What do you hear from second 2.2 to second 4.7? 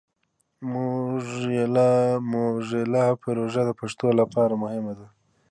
موزیلا پروژه د پښتو لپاره